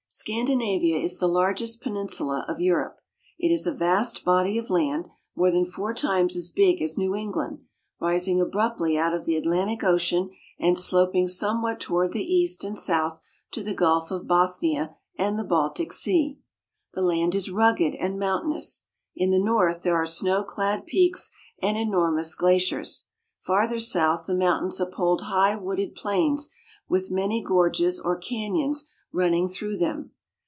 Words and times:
Scandinavia 0.13 0.97
is 0.99 1.19
the 1.19 1.27
largest 1.27 1.79
peninsula 1.79 2.43
of 2.49 2.59
Europe. 2.59 2.99
It 3.39 3.47
is 3.47 3.65
a 3.65 3.73
vast 3.73 4.25
body 4.25 4.57
of 4.57 4.69
land, 4.69 5.07
more 5.37 5.51
than 5.51 5.65
four 5.65 5.93
times 5.93 6.35
as 6.35 6.49
big 6.49 6.81
as 6.81 6.97
New 6.97 7.15
England, 7.15 7.59
rising 7.97 8.41
abruptly 8.41 8.97
out 8.97 9.13
of 9.13 9.23
the 9.23 9.37
Atlantic 9.37 9.85
Ocean 9.85 10.29
and 10.59 10.77
sloping 10.77 11.29
somewhat 11.29 11.79
toward 11.79 12.11
the 12.11 12.25
east 12.25 12.65
and 12.65 12.77
south 12.77 13.19
to 13.51 13.63
the 13.63 13.73
Gulf 13.73 14.11
of 14.11 14.27
Bothnia 14.27 14.95
and 15.17 15.39
the 15.39 15.45
Baltic 15.45 15.93
Sea. 15.93 16.37
The 16.93 17.01
land 17.01 17.33
is 17.33 17.49
rugged 17.49 17.95
and 17.95 18.19
mountainous. 18.19 18.83
In 19.15 19.31
the 19.31 19.39
north 19.39 19.81
there 19.83 19.95
are 19.95 20.05
snow 20.05 20.43
clad 20.43 20.85
peaks 20.85 21.31
and 21.61 21.77
enormous 21.77 22.35
glaciers. 22.35 23.05
Farther 23.39 23.79
south 23.79 24.25
the 24.25 24.35
mountains 24.35 24.81
uphold 24.81 25.21
high 25.23 25.55
wooded 25.55 25.95
plains 25.95 26.49
with 26.89 27.11
many 27.11 27.41
gorges 27.41 27.97
or 27.97 28.17
canyons 28.17 28.89
running 29.13 29.45
through 29.45 29.75
them. 29.77 30.09